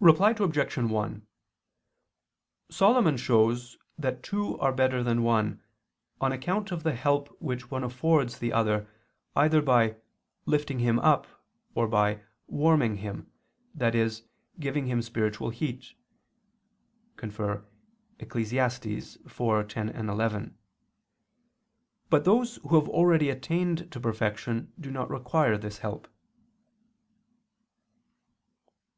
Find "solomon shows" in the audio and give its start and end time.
2.68-3.78